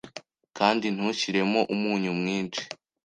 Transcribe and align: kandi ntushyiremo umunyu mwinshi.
kandi 0.57 0.85
ntushyiremo 0.95 1.59
umunyu 1.73 2.11
mwinshi. 2.19 2.63